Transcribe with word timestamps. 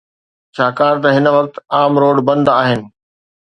ڇاڪاڻ 0.55 0.93
ته 1.03 1.09
هن 1.15 1.25
وقت 1.35 1.53
عام 1.77 1.93
روڊ 2.03 2.17
بند 2.27 2.45
آهن. 2.61 2.79